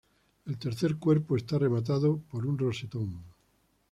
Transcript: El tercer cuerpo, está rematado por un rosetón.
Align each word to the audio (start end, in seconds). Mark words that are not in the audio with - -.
El 0.47 0.57
tercer 0.57 0.95
cuerpo, 0.95 1.35
está 1.37 1.59
rematado 1.59 2.17
por 2.27 2.47
un 2.47 2.57
rosetón. 2.57 3.23